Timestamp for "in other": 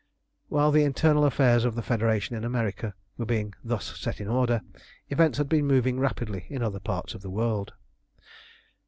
6.49-6.79